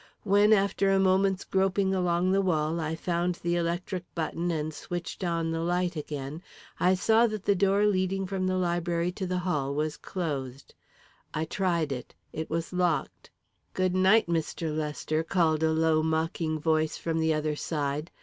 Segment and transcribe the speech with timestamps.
[0.23, 5.23] When, after a moment's groping along the wall, I found the electric button and switched
[5.23, 6.41] on the light again,
[6.79, 10.73] I saw that the door leading from the library to the hall was closed.
[11.35, 13.29] I tried it it was locked.
[13.75, 14.75] "Good night, Mr.
[14.75, 18.09] Lester," called a low mocking voice from the other side.